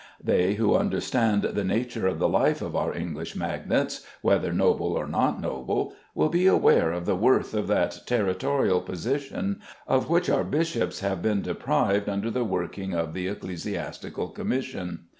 [0.19, 5.05] They who understand the nature of the life of our English magnates, whether noble or
[5.05, 10.43] not noble, will be aware of the worth of that territorial position of which our
[10.43, 15.01] bishops have been deprived under the working of the Ecclesiastical Commission.